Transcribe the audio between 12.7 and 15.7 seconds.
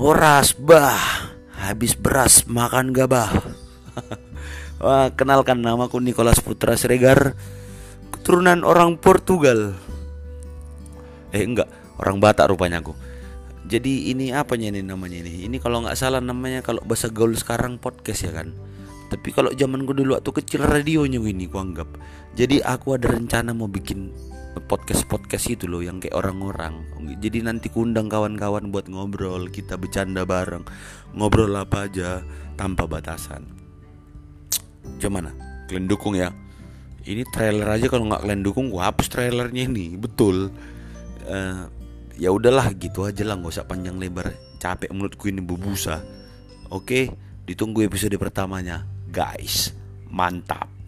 aku. Jadi ini apanya ini namanya ini? Ini